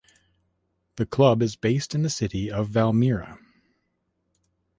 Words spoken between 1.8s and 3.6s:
in the city of Valmiera.